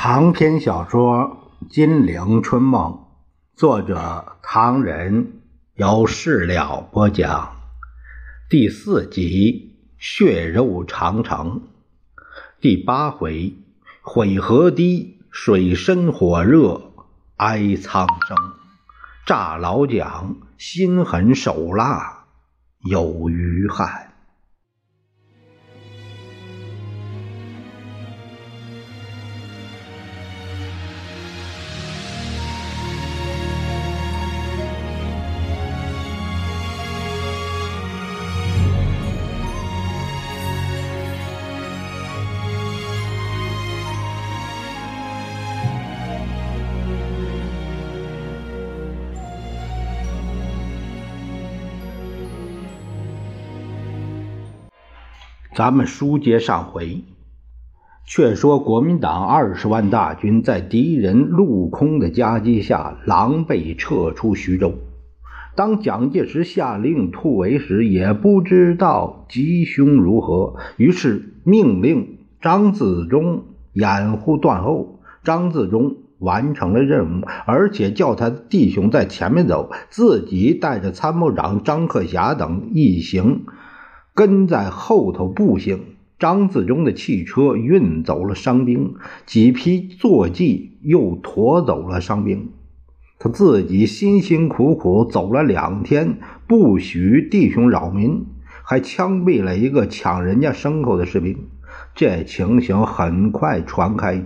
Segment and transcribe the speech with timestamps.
[0.00, 2.92] 长篇小说《金陵春梦》，
[3.56, 5.40] 作者唐人，
[5.74, 7.56] 由事了播讲。
[8.48, 11.62] 第四集《血肉长城》
[12.60, 13.56] 第八回：
[14.00, 16.92] 悔河堤，水深火热，
[17.34, 18.36] 哀苍生。
[19.26, 22.26] 诈老蒋，心狠手辣，
[22.84, 24.07] 有余憾。
[55.58, 57.02] 咱们书接上回，
[58.06, 64.74] 却说国民党二十万大军在敌人陆空的夹击下，狼狈撤出徐州。
[65.56, 75.00] 当蒋介石下令突围时，也不知道吉凶如何，于是命令张自忠掩护断后。
[75.24, 83.40] 张自忠完成了任务，而且叫他弟兄在前面走，自己带着参谋长张克侠等一行。
[84.18, 85.78] 跟在后头步行，
[86.18, 88.94] 张自忠的汽车运走了伤兵，
[89.26, 92.48] 几批坐骑又驮走了伤兵。
[93.20, 98.26] 他自己辛辛苦苦走了两天，不许弟兄扰民，
[98.64, 101.38] 还枪毙了一个抢人家牲口的士兵。
[101.94, 104.24] 这情形很快传开，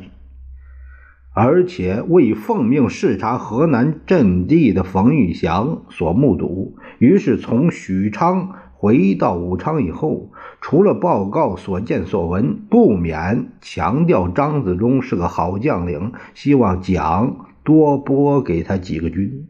[1.34, 8.52] 而且为奉命视察河南阵地的冯玉祥所目睹，于是从许昌。
[8.82, 19.46] 回到武昌以后，除了报告所见所闻，不免强调张自忠是个好将领，希望蒋多拨给他几个军。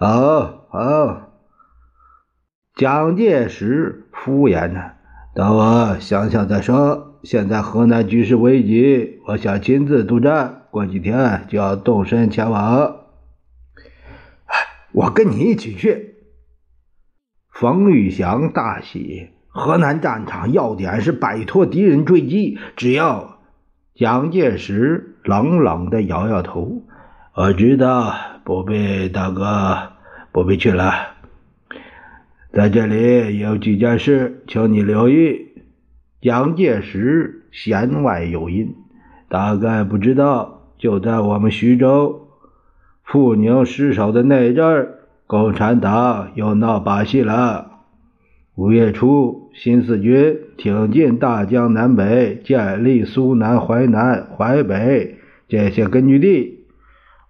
[0.00, 1.22] 哦哦，
[2.74, 4.94] 蒋介石敷衍着
[5.36, 7.20] ：“等我想想再说。
[7.22, 12.96] 现在河南局势危急，我想亲自督战，过几天就要动身前往。”
[14.90, 16.11] 我跟你一起去。
[17.62, 23.38] 冯玉祥大喜，河南战场要点是摆脱敌人追击，只要
[23.94, 26.82] 蒋介石冷冷的摇摇头
[27.36, 29.92] ：“我知道，不必，大哥，
[30.32, 30.92] 不必去了。
[32.52, 35.52] 在这里有几件事，请你留意。”
[36.20, 38.74] 蒋介石弦外有音，
[39.28, 42.28] 大概不知道，就在我们徐州
[43.04, 44.98] 傅宁失守的那阵儿。
[45.32, 47.70] 共产党又闹把戏了。
[48.54, 55.16] 五月初，新四军挺进大江南北，建立苏南、淮南、淮北
[55.48, 56.66] 这些根据地。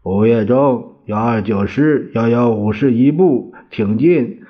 [0.02, 4.40] 五月中，幺二九师、幺幺五师一部挺进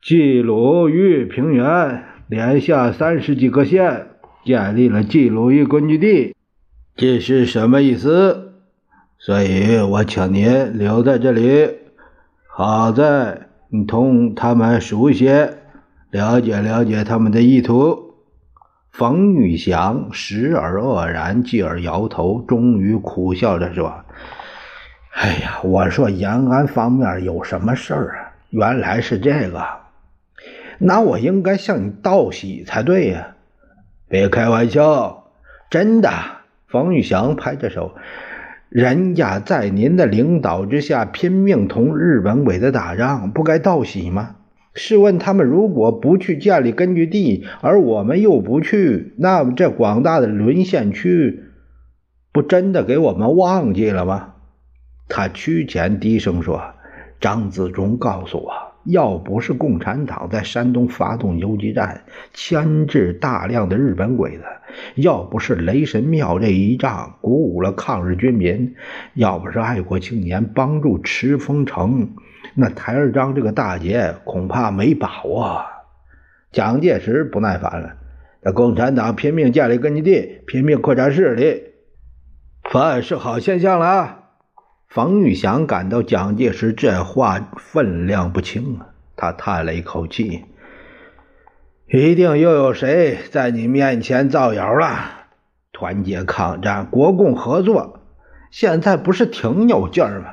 [0.00, 4.06] 冀鲁豫平原，连下三十几个县，
[4.44, 6.36] 建立了冀鲁豫根据地。
[6.94, 8.52] 这是什么意思？
[9.18, 11.82] 所以我请您留在这里。
[12.56, 15.26] 好在你同他们熟悉，
[16.10, 18.14] 了解了解他们的意图。
[18.92, 23.92] 冯玉祥时而愕然，继而摇头，终于苦笑着说
[25.18, 28.30] ：“哎呀，我说延安方面有什么事儿啊？
[28.50, 29.60] 原来是这个，
[30.78, 33.34] 那我应该向你道喜才对呀！
[34.06, 35.24] 别开玩笑，
[35.68, 36.08] 真的。”
[36.70, 37.96] 冯玉祥拍着手。
[38.74, 44.34] 人家在您的领导之下拼命同日本鬼子打仗，不该道喜吗？
[44.74, 51.44] 试问他们如果不去建立根据地，而我们又不去，那么这广大的沦陷区，
[52.32, 54.34] 不真的给我们忘记了吗？
[55.08, 56.60] 他屈前低声说
[57.20, 58.50] ：“张自忠告诉我。”
[58.84, 64.44] 要不是共产党在山东发动游击战，牵制大量的日本鬼子；
[64.96, 68.74] 要不是雷神庙这一仗鼓舞了抗日军民；
[69.14, 72.10] 要不是爱国青年帮助池峰城，
[72.54, 75.64] 那台儿庄这个大捷恐怕没把握。
[76.52, 77.96] 蒋介石不耐烦了
[78.44, 81.62] ：“那共产党拼命建立根据地，拼命扩展势力，
[82.70, 84.23] 反是好现象了。”
[84.88, 88.86] 冯玉祥感到蒋介石这话分量不轻啊，
[89.16, 90.44] 他叹了一口气
[91.90, 95.26] ：“一定又有谁在你面前造谣了？
[95.72, 98.00] 团结抗战，国共合作，
[98.52, 100.26] 现在不是挺有劲儿吗？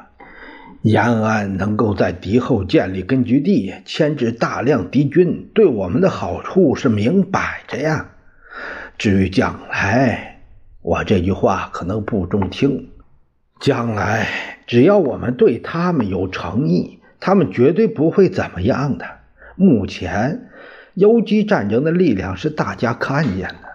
[0.84, 8.12] 延安能够在敌后建立根据地，牵制大量敌军，对我们的好处是明摆着呀。
[9.00, 10.28] 至于将来……”
[10.84, 12.90] 我这句话可能不中听。
[13.62, 14.28] 将来
[14.66, 19.06] 只要我们对他们有诚意，他们绝对不会怎么样的。
[19.56, 20.50] 目前，
[20.96, 23.70] 游击战争的力量是大家看见的。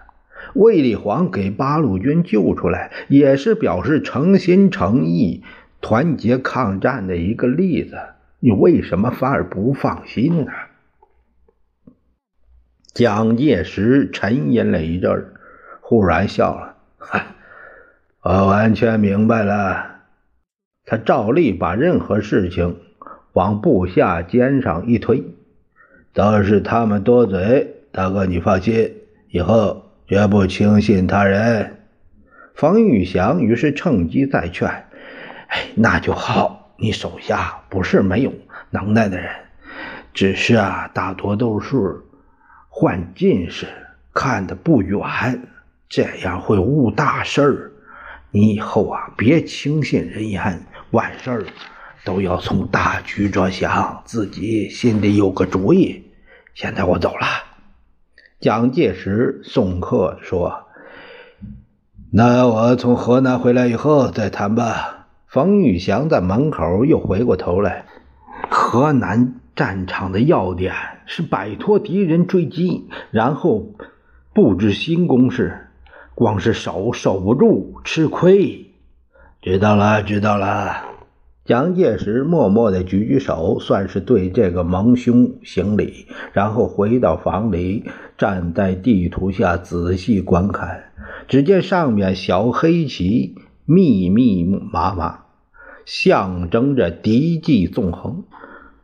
[0.53, 5.41] 卫立煌给八路军救出来，也是表示诚心诚意、
[5.79, 7.97] 团结抗战的一个例子。
[8.41, 10.51] 你为什么反而不放心呢？
[12.93, 15.27] 蒋介石沉吟了一阵，
[15.79, 17.35] 忽然笑了：“哈。”
[18.29, 20.01] 我完全明白了，
[20.83, 22.77] 他照例把任何事情
[23.31, 25.23] 往部下肩上一推，
[26.11, 27.85] 都是他们多嘴。
[27.93, 28.95] 大哥，你放心，
[29.29, 31.77] 以后绝不轻信他人。
[32.53, 34.67] 冯玉祥于是趁机再劝
[35.47, 38.33] ：“哎，那就好，你手下不是没有
[38.71, 39.31] 能耐的人，
[40.13, 42.01] 只是啊，大多都是
[42.67, 43.67] 患近视，
[44.13, 44.99] 看得不远，
[45.87, 47.71] 这样会误大事儿。”
[48.31, 51.45] 你以后啊，别轻信人言，万事
[52.03, 56.03] 都要从大局着想，自己心里有个主意。
[56.53, 57.25] 现在我走了。
[58.39, 60.67] 蒋介石送客说
[62.11, 67.85] ：“那我从河南回来以后再谈吧。”冯玉祥在门口又回过头来
[68.49, 70.73] ：“河南战场的要点
[71.05, 73.73] 是摆脱敌人追击，然后
[74.33, 75.66] 布置新攻势。”
[76.17, 78.71] 光是守守不住，吃亏。
[79.39, 80.83] 知道了，知道了。
[81.45, 87.83] 蒋介石默默的举举手，算是对这个盟兄行礼，然后回到房里，
[88.17, 90.85] 站在地图下仔细观看。
[91.27, 93.35] 只见上面小黑旗
[93.65, 95.19] 密密麻麻，
[95.85, 98.23] 象征着敌迹纵横。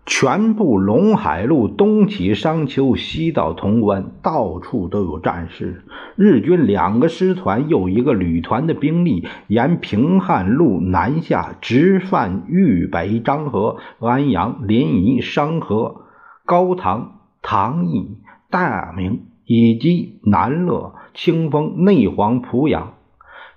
[0.06, 5.86] 全部陇海路东起商丘，西到潼关，到处都有战事。
[6.18, 16.02] 日军两个师团又一个旅团的兵力沿平汉路南下，直犯豫北漳河、安阳、临沂、商河、
[16.46, 18.18] 高唐、唐邑、
[18.50, 22.96] 大名以及南乐、清丰、内黄、濮阳、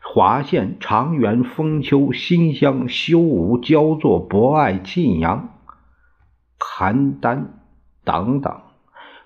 [0.01, 5.49] 华县、长垣、丰丘、新乡、修武、焦作、博爱、沁阳。
[6.59, 7.45] 邯郸
[8.05, 8.61] 等等，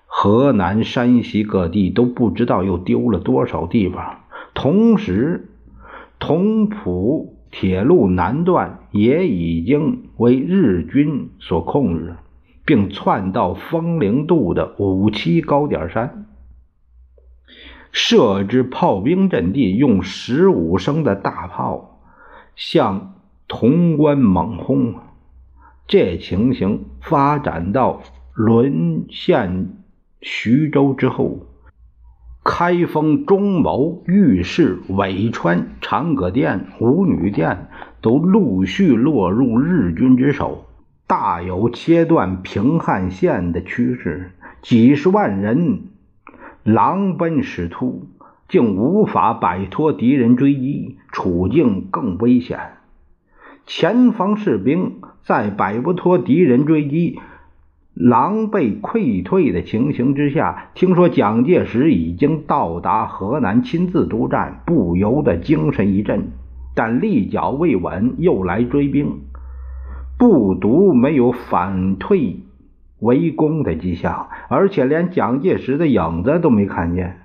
[0.05, 4.21] 河南、山西各地都不知道又丢了多少地方。
[4.53, 5.49] 同时，
[6.19, 12.15] 同蒲铁路南段也已经为日军所控制，
[12.65, 16.25] 并窜到风陵渡的五七高点山，
[17.91, 22.01] 设置炮兵阵地，用十五升的大炮
[22.55, 23.15] 向
[23.47, 24.95] 潼关猛轰。
[25.91, 28.01] 这情形发展到
[28.33, 29.73] 沦陷
[30.21, 31.47] 徐州之后，
[32.45, 37.67] 开封、中牟、御史、苇川、长葛店、五女店
[37.99, 40.63] 都陆续落入日军之手，
[41.07, 44.31] 大有切断平汉线的趋势。
[44.61, 45.89] 几十万人
[46.63, 48.07] 狼奔使突，
[48.47, 52.77] 竟无法摆脱敌人追击，处境更危险。
[53.65, 57.19] 前方士兵在摆不脱敌人追击、
[57.93, 66.31] 狼狈溃退的情形之下，听说蒋介石已经到达河南，亲自督战，不由得精神一振。
[66.73, 69.19] 但立脚未稳，又来追兵，
[70.17, 72.37] 不独没有反退
[72.99, 77.20] 围攻的迹象，而且连蒋介石的影子都没看见。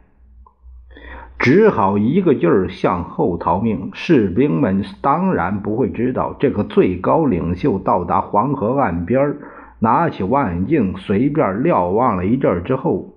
[1.39, 3.91] 只好一个劲儿向后逃命。
[3.93, 9.37] 士兵们当然不会知道，这个最高领袖到达黄河岸边，
[9.79, 13.15] 拿起望远镜随便瞭望了一阵之后，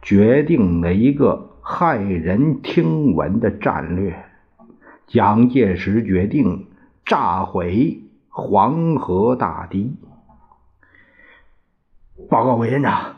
[0.00, 4.24] 决定了一个骇人听闻的战略。
[5.06, 6.66] 蒋介石决定
[7.04, 9.96] 炸毁黄河大堤。
[12.30, 13.16] 报告委员长，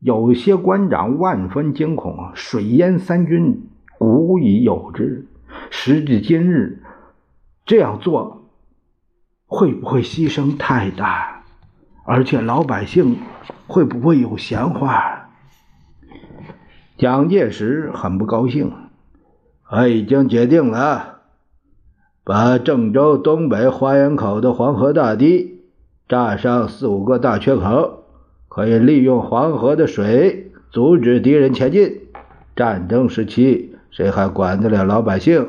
[0.00, 3.67] 有些官长万分惊恐，水淹三军。
[3.98, 5.26] 古已有之，
[5.70, 6.82] 时至今日，
[7.66, 8.48] 这样做
[9.46, 11.42] 会不会牺牲太大？
[12.04, 13.18] 而且老百姓
[13.66, 15.28] 会不会有闲话？
[16.96, 18.72] 蒋介石很不高兴。
[19.70, 21.20] 我已经决定了，
[22.24, 25.60] 把郑州东北花园口的黄河大堤
[26.08, 28.04] 炸上四五个大缺口，
[28.48, 32.00] 可以利用黄河的水阻止敌人前进。
[32.56, 33.67] 战争时期。
[33.90, 35.48] 谁还管得了老百姓？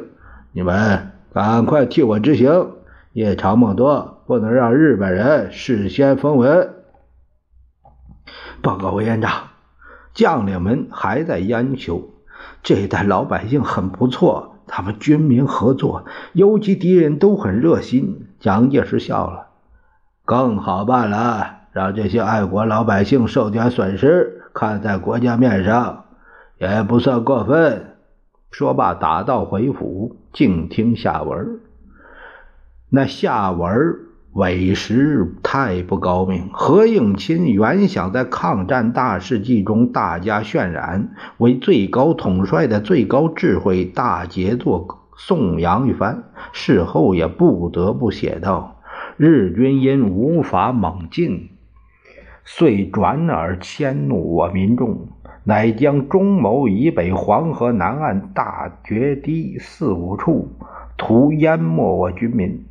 [0.52, 2.72] 你们赶快替我执行，
[3.14, 6.74] 夜长梦多，不能让日本人事先风闻。
[8.62, 9.50] 报告委员长，
[10.14, 12.10] 将领们还在央求，
[12.64, 18.28] 这一代老百姓很不错，他们军民合作，游击敌人都很热心。
[18.40, 19.48] 蒋介石笑了，
[20.26, 26.06] 更好办了，让这些爱国老百姓受点损失，看在国家面上，
[26.58, 27.89] 也不算过分。
[28.52, 31.60] 说罢，打道回府，静听下文。
[32.90, 33.70] 那下文。
[34.34, 36.50] 委实太不高明。
[36.54, 46.26] 何应钦原想在抗战大事记中大加渲染，为最高统帅的最高智慧大杰作颂扬一番。
[46.54, 48.80] 事后也不得不写道
[49.18, 51.50] ：“日军因无法猛进，
[52.46, 55.08] 遂转而迁怒我民众，
[55.50, 60.48] 乃将中牟以北黄河南岸大决堤四五处，
[60.96, 62.68] 图淹没我军民。”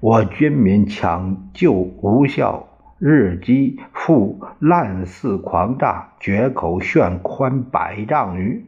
[0.00, 2.68] 我军民抢救无效，
[2.98, 8.66] 日机复滥肆狂炸，决口炫宽百丈余，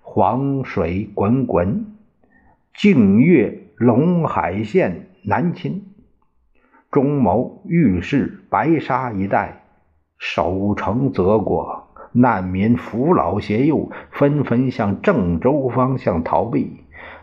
[0.00, 1.86] 黄水滚滚，
[2.74, 5.84] 径越陇海县南侵。
[6.92, 9.64] 中牟遇事白沙一带，
[10.16, 16.78] 守城则国，难民扶老携幼，纷纷向郑州方向逃避。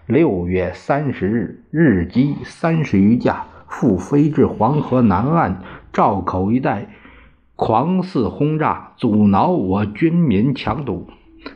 [0.06, 6.88] 六月三十日，日机三十余架复飞至黄河南岸赵口一带，
[7.56, 11.08] 狂肆轰炸，阻挠我军民强渡，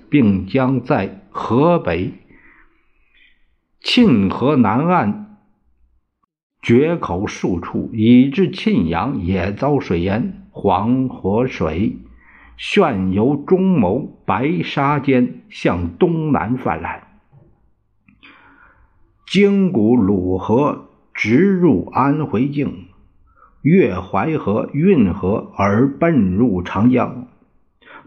[0.10, 2.14] 并将在河北
[3.82, 5.38] 沁河南岸
[6.62, 10.40] 决口数处，以致沁阳也遭水淹。
[10.52, 11.98] 黄河水
[12.58, 17.08] 旋由中牟、白沙间向东南泛滥。
[19.26, 22.86] 经古鲁河，直入安徽境，
[23.62, 27.28] 越淮河、运河而奔入长江。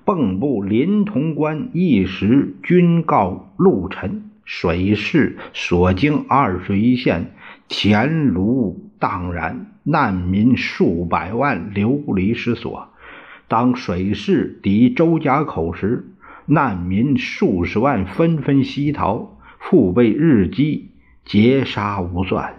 [0.05, 7.35] 蚌埠、临潼关一时均告陆沉，水势所经二十一县，
[7.67, 12.89] 田庐荡然，难民数百万流离失所。
[13.49, 16.09] 当水势抵周家口时，
[16.47, 20.91] 难民数十万纷纷西逃，复被日机。
[21.25, 22.55] 劫杀无算。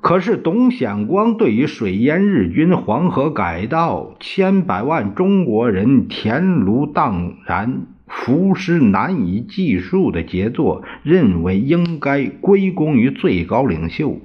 [0.00, 14.20] 可是董显光对于水淹日军黄河改道、千百万中国人田庐荡然、浮尸难以计数的杰作，认为应该归功于最高领袖。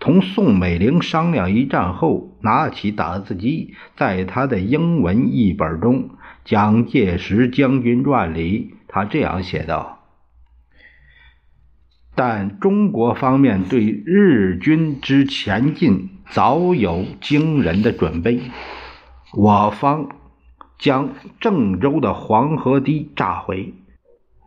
[0.00, 6.02] 同宋美龄商量一战后，拿起打字机，在他的英文译本中，
[6.44, 9.96] 《蒋介石将军传》里，他这样写道。
[12.14, 18.40] 但中国方面对日军之前进早有惊人的准备，
[19.36, 20.08] 我方
[20.78, 23.74] 将郑州的黄河堤炸毁，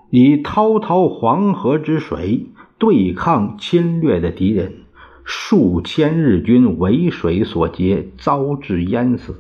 [0.09, 4.80] 以滔滔黄河之水对抗侵略的敌人。
[5.23, 9.35] 数千日军为水所劫，遭致淹死。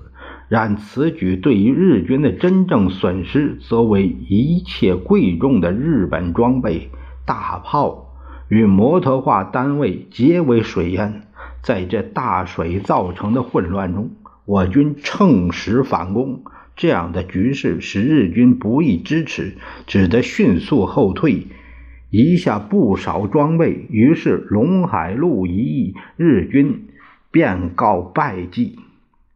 [0.47, 6.89] 然此举对于日军的真正损失，则为一切贵重的日本装备、
[7.25, 8.07] 大炮。
[8.49, 11.21] 与摩托化单位皆为水淹，
[11.63, 14.11] 在这大水造成的混乱中，
[14.43, 16.43] 我军乘势反攻，
[16.75, 19.55] 这样的局势使日军不易支持，
[19.87, 21.47] 只得迅速后退，
[22.11, 23.87] 遗下不少装备。
[23.89, 26.89] 于是陇海路一役，日军
[27.31, 28.77] 便告败绩。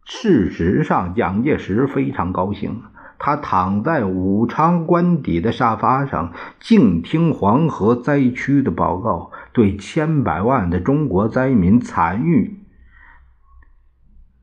[0.05, 2.83] 事实上，蒋介石非常高兴。
[3.17, 12.59] 他躺在武昌官邸的沙发上，静听黄河灾区的报告，对千百万的中国灾民惨遇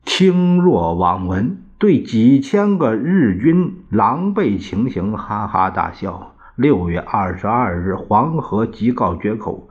[0.03, 6.32] 听若罔闻，对几千个日军狼狈情形哈哈大笑。
[6.55, 9.69] 六月二十二日，黄河即告决口，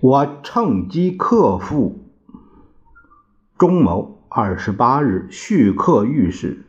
[0.00, 2.10] 我趁机克复
[3.56, 4.12] 中牟。
[4.36, 6.66] 二十八日，续克御史，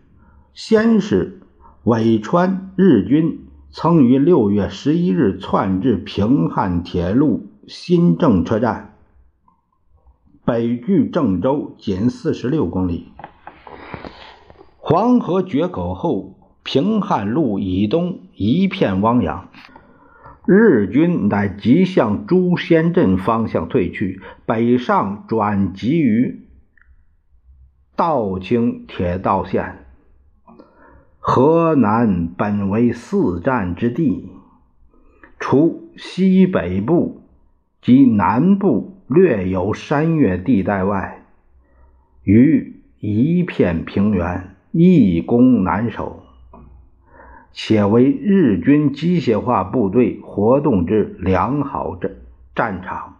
[0.54, 1.42] 先是。
[1.86, 8.94] 尾川日军曾于六月十一日窜至平汉铁路新郑车站，
[10.46, 13.12] 北距郑州仅四十六公里。
[14.78, 19.50] 黄河决口后，平汉路以东一片汪洋，
[20.46, 26.42] 日军乃即向朱仙镇方向退去，北上转集于
[27.96, 29.86] 道清铁道线。
[31.20, 34.30] 河南本为四战之地，
[35.40, 37.22] 除西北部
[37.82, 41.26] 及南部略有山岳地带外，
[42.24, 46.25] 于一片平原，易攻难守。
[47.58, 52.12] 且为日军机械化部队活动之良好战
[52.54, 53.16] 战场。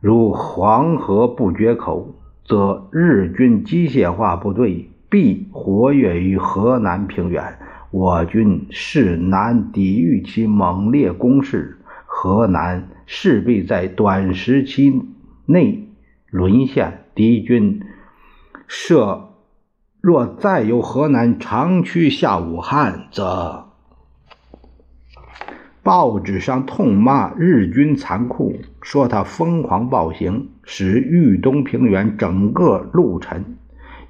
[0.00, 2.14] 如黄河不决口，
[2.44, 7.58] 则日军机械化部队必活跃于河南平原，
[7.90, 15.02] 我军势难抵御其猛烈攻势，河南势必在短时期
[15.46, 15.88] 内
[16.30, 17.02] 沦陷。
[17.16, 17.80] 敌军
[18.66, 19.25] 设
[20.06, 23.64] 若再由河南长驱下武汉，则。
[25.82, 33.40] 报纸上痛骂日军残酷，说他疯狂暴行，使豫东平原整个陆沉；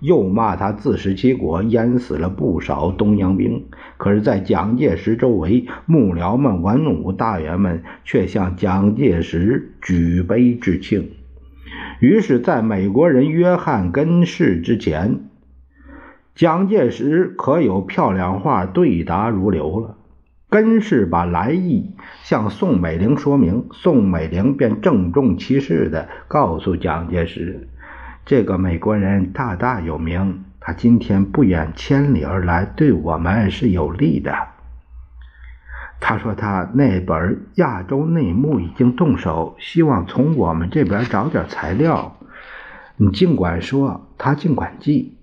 [0.00, 3.64] 又骂他自食其果，淹死了不少东洋兵。
[3.96, 11.12] 可是，在蒋介石周围，幕僚们、文武大员们却向蒋介石举杯致庆。
[12.00, 15.30] 于是，在美国人约翰·根氏之前，
[16.36, 19.96] 蒋介石可有漂亮话对答如流了。
[20.50, 27.68] 根是把来意向宋美龄说明，宋美龄便郑重其事地告诉蒋介石
[28.26, 34.32] ：“这个美国人大大有名，他今天不远千里而来，对我们是有利的。”
[36.00, 37.16] 他说：“他那本
[37.54, 42.18] 《亚洲内幕》已经动手，希望从我们这边找点材料。
[42.98, 45.15] 你尽管说，他尽管记。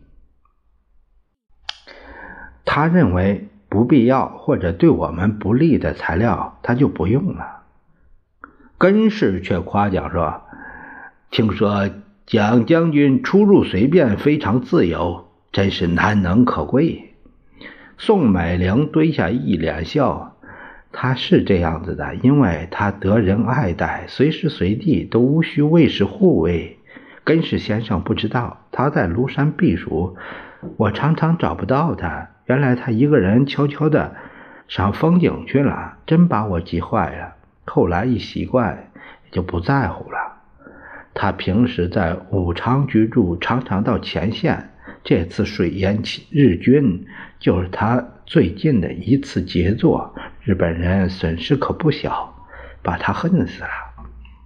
[2.74, 7.64] 他认为。”不必要或者对我们不利的材料，他就不用了。
[8.78, 10.44] 根氏却夸奖说
[11.32, 11.90] ：“听说
[12.28, 17.16] 蒋将军出入随便，非常自由，真是难能可贵。”
[17.98, 20.38] 宋美龄堆下一脸笑
[20.94, 26.78] ：“他是这样子的，因为他得人爱戴，随时随地都无需卫士护卫。
[27.24, 30.16] 根氏先生不知道，他在庐山避暑，
[30.78, 34.16] 我常常找不到他。”原来他一个人悄悄的
[34.68, 37.36] 赏风景去了，真把我急坏了。
[37.66, 38.90] 后来一习惯，
[39.26, 40.18] 也就不在乎了。
[41.14, 44.72] 他平时在武昌居住，常常到前线。
[45.04, 46.02] 这次水淹
[46.32, 47.06] 日军，
[47.40, 50.14] 就是他最近的一次杰作。
[50.42, 52.34] 日本人损失可不小，
[52.82, 53.70] 把他恨死了。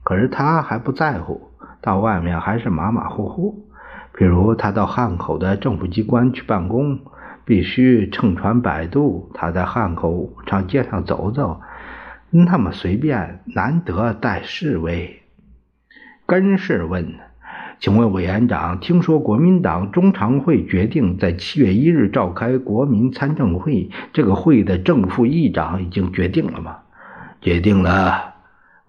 [0.04, 3.66] 可是他还不在乎，到外面还是马马虎虎。
[4.14, 7.00] 比如他到汉口的政府机关去办公。
[7.48, 11.62] 必须乘船摆渡，他在汉口上街上走走，
[12.30, 15.22] 那么随便，难得带侍卫。
[16.26, 17.16] 根氏问
[17.80, 26.80] ：“请问委员长，听说国民党中常会决定在七月一日召开国民参政会，这个会的正副议长已经决定了吗
[27.40, 28.34] ？”“决定了，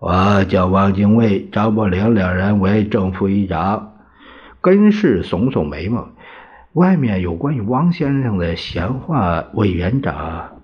[0.00, 3.92] 我叫汪精卫、张伯苓两人为正副议长。”
[4.60, 6.08] 根氏耸耸眉毛。
[6.78, 10.62] 外面有关于汪先生的闲话，委员长，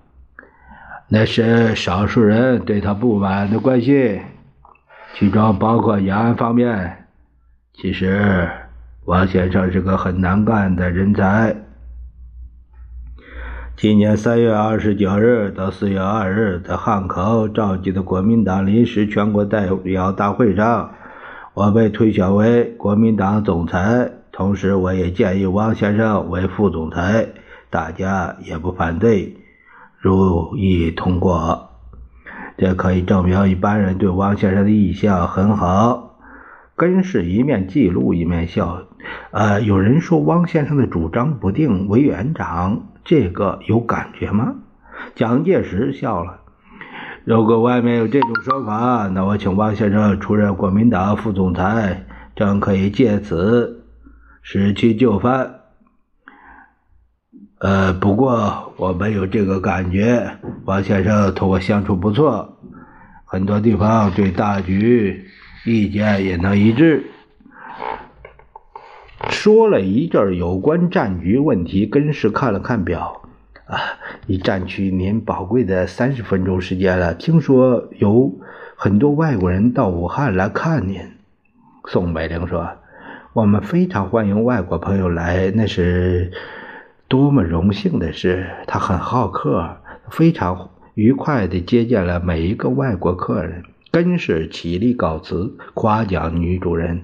[1.09, 4.21] 那是少数人对他不满的关系，
[5.13, 7.05] 其中包括延安方面。
[7.73, 8.49] 其实，
[9.03, 11.53] 汪先生是个很难干的人才。
[13.75, 20.91] 今年三月二十九日到四月二日，在汉口召集的国民党临时全国代表大会上，
[21.53, 24.09] 我被推选为国民党总裁。
[24.35, 27.29] 同时，我也建议汪先生为副总裁，
[27.69, 29.37] 大家也不反对，
[29.97, 31.69] 如意通过。
[32.57, 36.17] 这可以证明一般人对汪先生的意向很好。
[36.75, 38.83] 根氏一面记录一面笑。
[39.31, 44.55] 呃，有人说汪先生的主张不定，委员长这个有感觉吗？
[45.15, 46.41] 蒋介石笑了。
[47.23, 53.84] 如果外面有这种说法，那我请汪先生出任国民党副总裁，正可以借此。
[54.47, 55.61] 失去就范，
[57.57, 60.37] 呃，不过我没有这个感觉。
[60.65, 62.59] 王先生同我相处不错，
[63.25, 65.25] 很多地方对大局
[65.65, 67.07] 意见也能一致。
[69.31, 73.23] 说了一阵有关战局问题，根氏看了看表，
[73.65, 77.15] 啊，已占据您宝贵的三十分钟时间了。
[77.15, 78.31] 听说有
[78.75, 81.01] 很多外国人到武汉来看您。
[81.87, 82.69] 宋美龄说。
[83.35, 86.31] 我们非常欢迎外国朋友来，那是
[87.09, 88.47] 多么荣幸的事！
[88.65, 89.75] 他很好客，
[90.09, 93.63] 非常愉快地接见了每一个外国客人。
[93.91, 97.03] 更是起立告辞，夸奖女主人。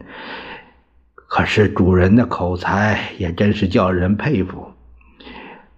[1.15, 4.71] 可是主人的口才也真是叫人佩服。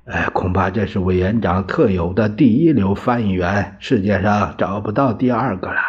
[0.05, 5.81] 哎，恐怕这是委员长特有的第一流翻译员，世界上找不到第二个了。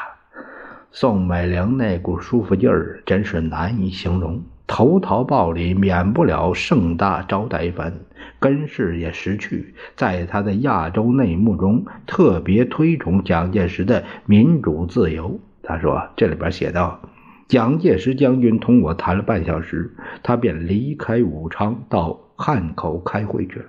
[0.91, 4.43] 宋美龄那股舒服劲儿，真是难以形容。
[4.67, 8.01] 投桃报李，免不了盛大招待一番。
[8.41, 15.39] 根氏也识趣，在他的亚洲内幕中，特别推崇蒋介石的民主自由。
[15.63, 17.01] 他说：“这里边写道，
[17.49, 23.67] 蒋介石将军同我谈了半小时，他便离开武昌，到汉口开会去了。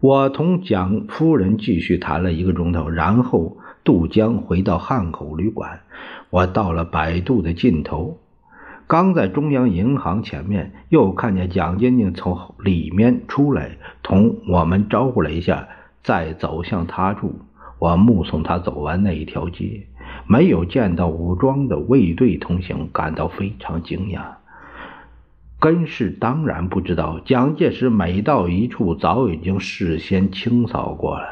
[0.00, 5.80] 我同蒋夫人继续谈了一个钟头，然后渡江回到汉口旅馆。
[6.30, 8.18] 我到了百渡的尽头。”
[8.88, 15.68] 刚在中央银行前面，又看见蒋坚定从里面出来，同我们招呼了一下，
[16.02, 17.34] 再走向他处。
[17.78, 19.86] 我目送他走完那一条街，
[20.26, 24.22] 没有见到武装的卫队同行，感到非常惊讶。
[25.60, 31.26] 根氏当然不知道，蒋介石每到一处，早已经事先清扫过了。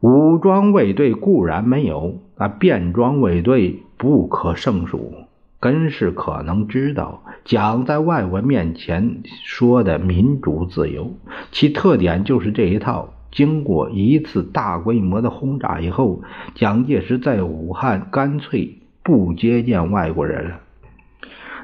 [0.00, 5.14] 武装卫队固然没有，那便装卫队不可胜数。
[5.62, 11.14] 根是可能知道，蒋在外国面前说的民主自由，
[11.52, 13.14] 其特点就是这一套。
[13.30, 16.22] 经过一次大规模的轰炸以后，
[16.56, 20.60] 蒋介石在武汉干脆不接见外国人了。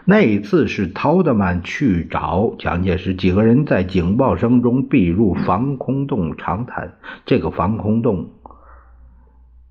[0.04, 6.94] 那一次是陶德曼去找蒋介石，几个人在警报声中避入防空洞长谈。
[7.26, 8.30] 这个防空洞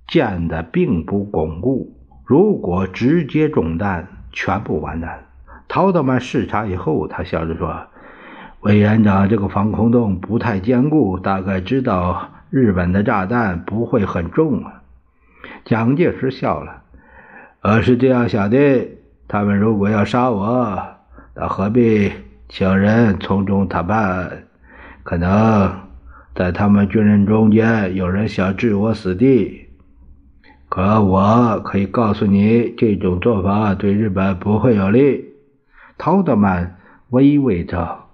[0.06, 4.10] 建的并不巩固，如果直接中弹。
[4.32, 5.26] 全部完蛋。
[5.68, 7.76] 陶德曼视察以后，他笑着说
[8.62, 14.82] ：“委员长，这个防空洞不太坚固，大概知道日本的炸弹不会很重啊。”
[15.66, 16.84] 蒋介石笑了
[17.64, 18.88] ：“我是这样想的，
[19.28, 20.82] 他们如果要杀我，
[21.36, 22.12] 那何必
[22.48, 24.44] 请人从中谈判？
[25.04, 25.72] 可能
[26.34, 29.67] 在他们军人中间有人想置我死地。”
[30.70, 35.34] 可我可以告诉你，这种做法对日本不会有利。
[35.98, 36.78] 陶德曼
[37.10, 38.06] 微微着，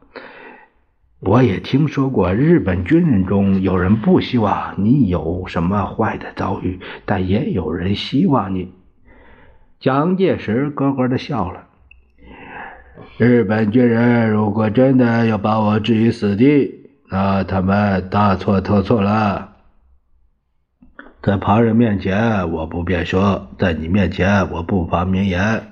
[1.19, 8.71] 我也听说过日本军人中有人不希望你有什么坏的遭遇，但也有人希望你。
[9.79, 11.65] 蒋介石咯咯的笑了。
[13.17, 19.52] 日本军人如果真的要把我置于死地，那他们大错特错了。
[21.23, 25.63] 在旁人面前我不便说，在你面前我不妨明言：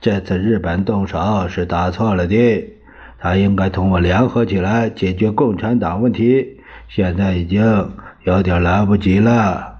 [0.00, 2.72] 这次日本动手是打错了的，
[3.20, 6.58] 他应该同我联合起来解决共产党问题。
[6.88, 7.92] 现在已经
[8.24, 9.76] 有点来不及了。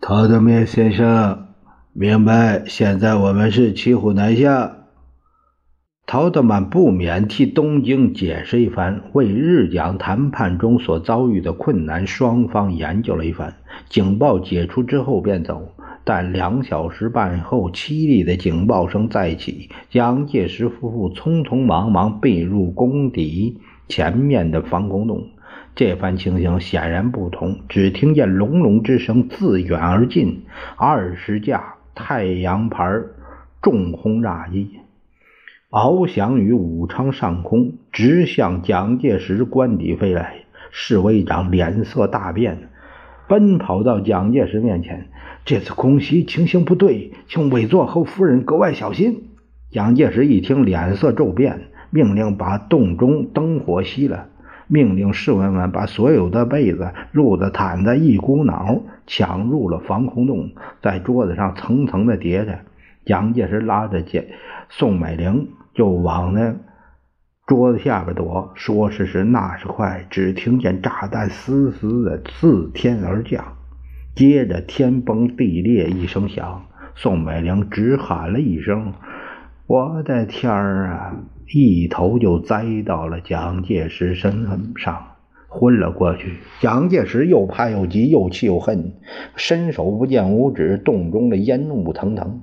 [0.00, 1.48] 陶德面先生，
[1.92, 4.76] 明白，现在我们是骑虎难下。
[6.12, 13.54] 陶德曼不免替东京解释一番，为日蒋谈判中所遭遇的困难，双方研究了一番。
[13.88, 19.70] 警报解除之后便走，但两小时半后，凄厉的警报声再起。
[19.88, 25.28] 蒋介石夫妇匆匆忙忙避入宫邸前面的防空洞。
[25.76, 30.42] 这番情形显然不同，只听见隆隆之声自远而近，
[30.76, 33.00] 二十架太阳牌
[33.62, 34.79] 重轰炸机。
[35.70, 40.38] 翱翔于武昌上空，直向蒋介石官邸飞来。
[40.72, 42.70] 侍卫长脸色大变，
[43.28, 45.06] 奔跑到蒋介石面前
[45.46, 49.28] ：“这次空袭情形不对，请委座和夫人格外小心。”
[49.70, 54.26] 蒋介石一听，脸色骤变，命令把洞中灯火熄了，
[54.66, 60.50] 命令侍卫们把所有的被子、褥子、毯子一股脑抢入了防空洞，
[60.82, 62.58] 在桌子上层层的叠着。
[63.04, 64.24] 蒋介石拉着宋
[64.68, 65.48] 宋美龄。
[65.80, 66.56] 就往那
[67.46, 73.56] 桌子下边躲，说时迟，那时快，只听见炸弹嘶嘶的自天而降，
[74.14, 78.92] 接着天崩地裂一声响，宋美龄只喊了一声
[79.66, 81.16] ：“我的天儿啊！”
[81.50, 85.02] 一头就栽到了蒋介石身上，
[85.48, 86.34] 昏了过去。
[86.60, 88.92] 蒋介石又怕又急，又气又恨，
[89.34, 92.42] 伸手不见五指，洞中的烟雾腾腾。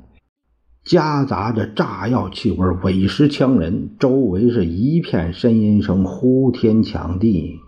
[0.87, 3.89] 夹杂着炸药气味，委实呛人。
[3.99, 7.59] 周围是一片呻吟声，呼天抢地，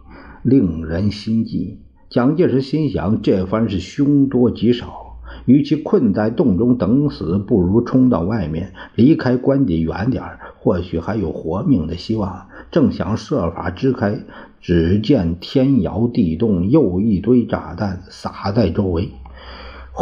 [0.42, 1.80] 令人心悸。
[2.10, 10.24] 蒋介石心想：这番是凶多吉少，与其困在洞中等死，不如冲到外面，离开官邸远点
[10.58, 12.48] 或许还有活命的希望。
[12.72, 14.18] 正想设法支开，
[14.62, 19.10] 只见天摇地动，又一堆炸弹撒在周围。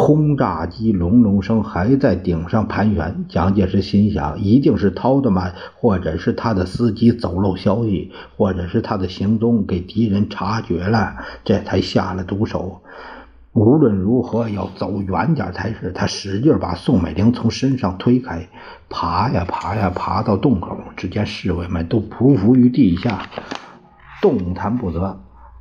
[0.00, 12.80] 轰炸机隆隆声还在顶上盘旋，蒋介石心想，一定是陶德曼或者是他的司机走漏消息，或者是他的行踪给敌人察觉了，这才下了毒手。
[13.54, 15.90] 无论如何要走远点才是。
[15.90, 18.46] 他使劲把宋美龄从身上推开，
[18.88, 23.26] 爬呀爬呀，爬到洞口，只见侍卫们都匍匐于地下，
[24.22, 25.18] 动弹不得。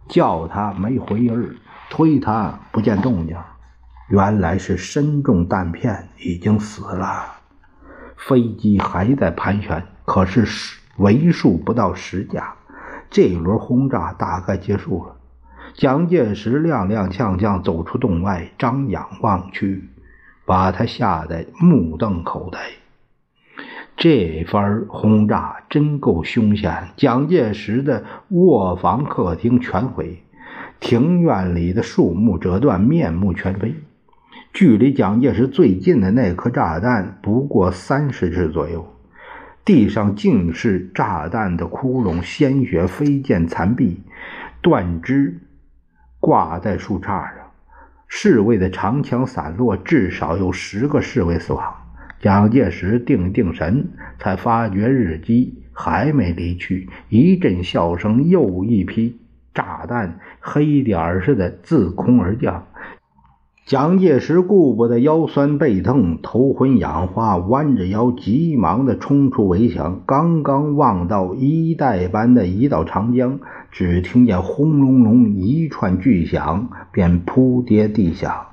[0.08, 1.34] 叫他没回音
[1.90, 3.36] 推他不见动静。
[4.10, 7.26] 原来是身中弹片，已经死了。
[8.16, 12.56] 飞机还在盘旋，可是为数不到十架。
[13.10, 15.16] 这一轮轰炸大概结束了。
[15.74, 19.90] 蒋介石踉踉跄跄走出洞外，张仰望去，
[20.46, 22.60] 把他吓得目瞪口呆。
[23.98, 26.90] 这番轰炸真够凶险！
[26.96, 30.24] 蒋介石的卧房、客厅全毁，
[30.80, 33.76] 庭院里的树木折断，面目全非。
[34.58, 38.88] 距离蒋介石最近的那颗炸弹不过三十尺左右，
[39.64, 44.02] 地上尽是炸弹的窟窿，鲜血飞溅残壁，
[44.64, 45.42] 断肢
[46.20, 47.52] 挂在树杈上，
[48.08, 51.76] 侍卫的长枪散落，至少有十个侍卫死亡。
[52.20, 56.90] 蒋介石定定神，才发觉日机还没离去。
[57.10, 59.20] 一阵笑声，又一批
[59.54, 62.66] 炸弹黑点似的自空而降。
[63.68, 70.04] 蒋介石顾不得腰酸背痛、头昏眼花，弯着腰急忙地冲出围墙。
[70.06, 78.48] 刚刚望到衣带般的一道长江，只听见轰隆隆一串巨响，便扑跌地下。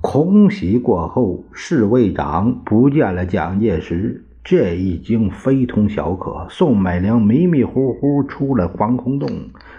[0.00, 6.46] 空袭过后，侍卫长不见了蒋介石，这一惊非同小可。
[6.50, 9.28] 宋美龄迷迷糊糊出了防空洞，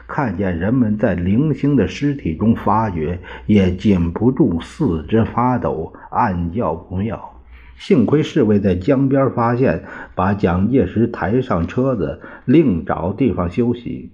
[0.09, 7.35] 看见人们在零星的尸体中发掘，也禁不住四肢发抖，暗叫不妙。
[7.77, 14.11] 幸亏侍卫在江边发现，把蒋介石抬上车子，另找地方休息。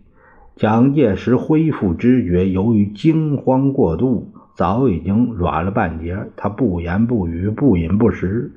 [0.55, 4.34] 蒋介石恢复知觉，由于惊慌过度。
[4.55, 8.53] 早已经软了半截，他不言不语，不饮不食。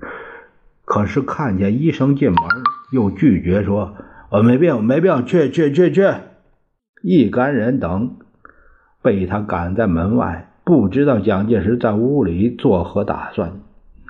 [0.84, 2.38] 可是看见医生进门，
[2.92, 3.96] 又拒绝说
[4.30, 6.02] ：“我没病，没病，去去去去！”
[7.02, 8.16] 一干人等
[9.02, 13.52] 被他赶在门外，不知道蒋介石在屋里作何打算。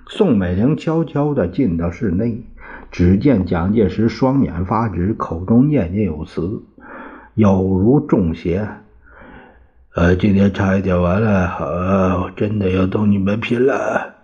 [0.07, 2.43] 宋美龄悄悄地进到室内，
[2.91, 6.63] 只见蒋介石双眼发直，口中念念有词，
[7.35, 8.67] 有如中邪。
[9.95, 14.18] 呃，今天差一点完了，呃，真的要同你们拼了！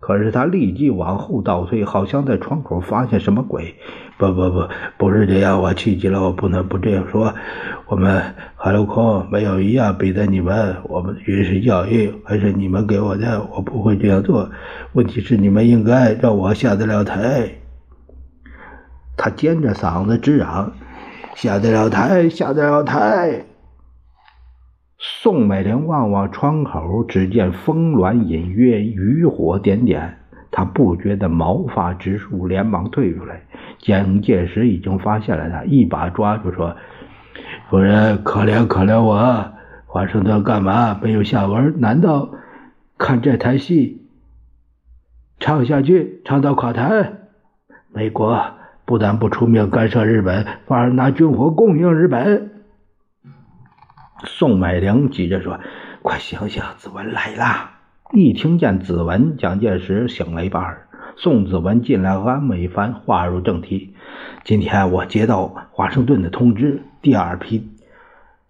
[0.00, 3.76] 可是他立即往后倒退，好像在窗口发现什么鬼。
[4.18, 7.34] 不不不，不是这样，我气急了，我不能不这样说。
[7.86, 8.22] 我们
[8.56, 14.50] 海陆空没有一样比得你们，我们的军事教育还是你们给我的，我不会这样做。
[14.92, 17.50] 问题是你们应该让我下得了台。
[19.16, 20.72] 他尖着嗓子直嚷
[21.36, 23.44] ：“下得了台，下得了台！”
[25.02, 30.18] 宋美龄望望窗口，只见峰峦隐约，渔火点点。
[30.50, 33.40] 她不觉得毛发直竖，连忙退出来。
[33.78, 36.76] 蒋介石已经发现了他，一把抓住，说
[37.70, 39.52] ：“夫人，可怜可怜我！
[39.86, 41.80] 华盛顿干嘛没有下文？
[41.80, 42.32] 难道
[42.98, 44.02] 看这台戏
[45.38, 47.12] 唱下去，唱到垮台？
[47.90, 48.38] 美国
[48.84, 52.50] 不但不出面干涉日本，反而拿军火供应日本。”
[54.24, 55.58] 宋美龄急着说
[56.02, 57.70] ：“快醒醒，子文来了！”
[58.12, 60.78] 一听见子文，蒋介石醒了一半。
[61.16, 63.94] 宋子文进来安慰一番，话入正题
[64.44, 67.68] ：“今天我接到华盛顿的通知，第二批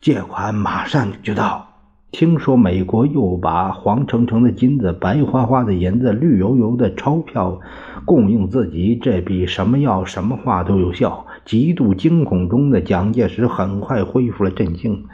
[0.00, 1.68] 借款马上就到。
[2.10, 7.60] 听说美国又把黄澄澄的金子、白花花的银子、绿油油的钞票
[8.04, 15.06] 供应自己，这比什么药、什么话都有效。”极度惊恐中的蒋介石很快恢复了镇静。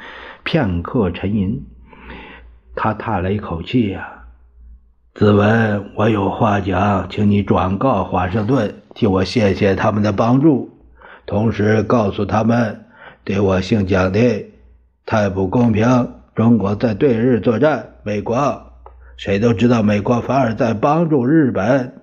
[0.46, 1.66] 片刻沉吟，
[2.76, 4.26] 他叹了一口气呀
[5.12, 10.70] ：“子文，我有话讲，请你转告华盛顿，替我谢谢他们的帮助，
[11.26, 12.84] 同时告诉他们，
[13.24, 14.46] 对我姓蒋的
[15.04, 16.12] 太不公平。
[16.36, 18.72] 中国在对日作战，美国
[19.16, 22.02] 谁都知道，美国反而在帮助日本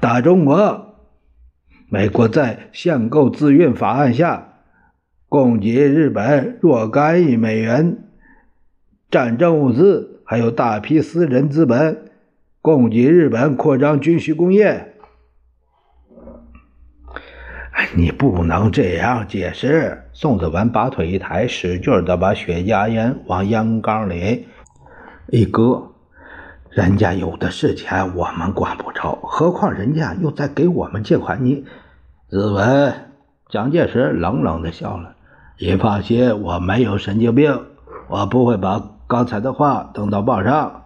[0.00, 0.96] 打中国。
[1.88, 4.46] 美国在限购自运法案下。”
[5.28, 7.98] 供给日本若干亿美元
[9.10, 12.10] 战争物资，还有大批私人资本，
[12.62, 14.94] 供给日本扩张军需工业。
[17.94, 20.04] 你不能这样解释。
[20.12, 24.46] 宋子文把腿一抬，使劲的把雪茄烟往烟缸里
[25.28, 25.92] 一搁。
[26.70, 31.44] 人家有的是钱，我们管不着，何况人家又在给我们借款。
[31.44, 31.64] 你，
[32.28, 32.94] 子文，
[33.48, 35.14] 蒋介石冷冷的笑了。
[35.60, 37.60] 你放心，我没有神经病。
[38.08, 40.84] 我不会把刚才的话登到报上。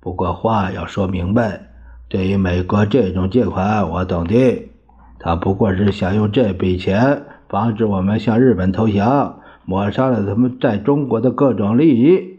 [0.00, 1.60] 不过话要说明白，
[2.08, 4.70] 对于美国这种借款，我懂的。
[5.18, 12.38] 他不过是想用这笔钱防止我们向日本投降，抹杀了他们在中国的各种利益。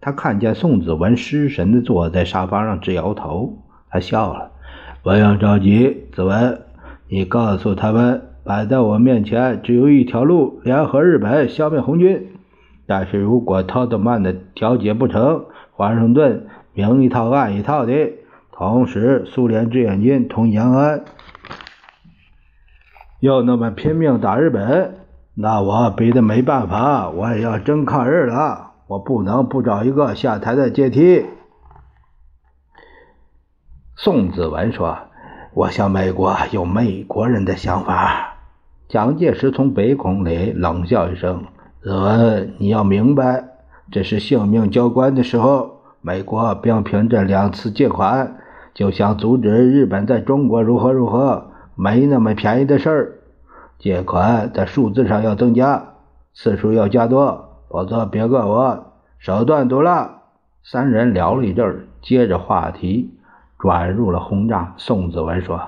[0.00, 3.58] 他看见宋子文失神的坐在沙发上，直摇头。
[3.90, 4.50] 他笑了
[5.04, 6.62] ：“不用着急，子文，
[7.08, 12.32] 你告诉他们，摆在我面前只有一条路：联合日本，消灭红军。
[12.86, 18.12] 但是如果陶德曼的调解不成，华盛顿明一套暗一套的，
[18.50, 21.04] 同时苏联志愿军同延安。”
[23.20, 24.96] 又那么拼命打日本，
[25.34, 28.72] 那我逼得没办法，我也要争抗日了。
[28.88, 31.24] 我不能不找一个下台的阶梯。
[33.94, 34.98] 宋子文说
[35.54, 38.30] ：“我想美国有美国人的想法。”
[38.92, 41.44] 蒋介石从鼻孔里冷笑一声
[41.80, 43.42] ：“子文，你要明白，
[43.90, 45.80] 这是性命交关的时候。
[46.02, 48.36] 美国并凭这两次借款
[48.74, 53.12] 就想阻止日本在中国如何如何。”没那么便宜的事儿，
[53.78, 55.94] 借款在数字上要增加，
[56.34, 60.18] 次数要加多，否则别怪我手段毒辣。
[60.62, 63.14] 三人聊了一阵，接着话题
[63.58, 64.74] 转入了轰炸。
[64.76, 65.62] 宋子文说：“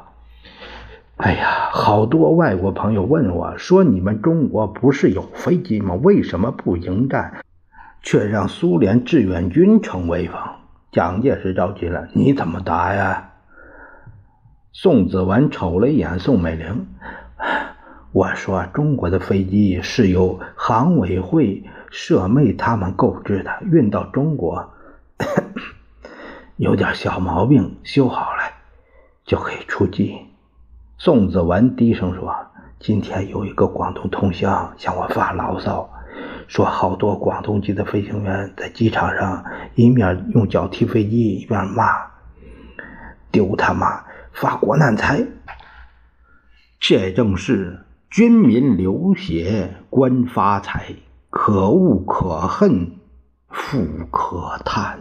[1.16, 5.94] 哎呀，好多外国朋友问我，说你们中国不是有飞机吗？
[5.94, 7.44] 为什么不迎战，
[8.02, 10.36] 却让苏联志愿军成威风？”
[10.90, 13.30] 蒋介石着急了：“你怎么答呀？”
[14.74, 16.88] 宋子文瞅了一眼宋美龄，
[18.10, 24.72] 我说：“中国的飞机是由航委会舍妹他们购置的，运到中国
[26.58, 28.42] 有点小毛病，修好了
[29.24, 30.18] 就可以出机。”
[30.96, 32.34] 宋子文低声说
[32.78, 35.90] ：“今天有一个广东同乡向我发牢骚，
[36.46, 41.84] 说好多广东籍的飞行员在机场上一面用脚踢飞机，一边骂，
[43.30, 45.24] 丢他妈！”发国难财，
[46.80, 50.94] 这正是军民流血，官发财，
[51.30, 52.98] 可恶可恨，
[53.48, 53.78] 富
[54.10, 54.98] 可叹。